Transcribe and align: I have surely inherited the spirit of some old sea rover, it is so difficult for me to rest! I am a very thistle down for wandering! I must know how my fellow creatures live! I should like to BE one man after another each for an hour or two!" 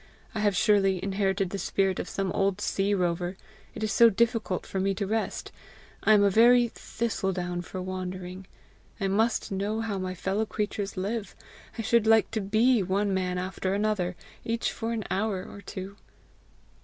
I 0.33 0.39
have 0.39 0.55
surely 0.55 0.99
inherited 1.03 1.51
the 1.51 1.59
spirit 1.59 1.99
of 1.99 2.09
some 2.09 2.31
old 2.31 2.59
sea 2.59 2.95
rover, 2.95 3.37
it 3.75 3.83
is 3.83 3.93
so 3.93 4.09
difficult 4.09 4.65
for 4.65 4.79
me 4.79 4.95
to 4.95 5.05
rest! 5.05 5.51
I 6.01 6.13
am 6.13 6.23
a 6.23 6.29
very 6.31 6.69
thistle 6.69 7.31
down 7.31 7.61
for 7.61 7.79
wandering! 7.83 8.47
I 8.99 9.07
must 9.07 9.51
know 9.51 9.81
how 9.81 9.99
my 9.99 10.15
fellow 10.15 10.47
creatures 10.47 10.97
live! 10.97 11.35
I 11.77 11.83
should 11.83 12.07
like 12.07 12.31
to 12.31 12.41
BE 12.41 12.81
one 12.81 13.13
man 13.13 13.37
after 13.37 13.75
another 13.75 14.15
each 14.43 14.71
for 14.71 14.91
an 14.91 15.03
hour 15.11 15.45
or 15.47 15.61
two!" 15.61 15.95